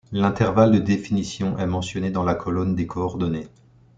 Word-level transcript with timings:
L'intervalle 0.11 0.71
de 0.71 0.79
définition 0.79 1.59
est 1.59 1.67
mentionné 1.67 2.09
dans 2.09 2.23
la 2.23 2.33
colonne 2.33 2.73
des 2.73 2.87
coordonnées. 2.87 3.47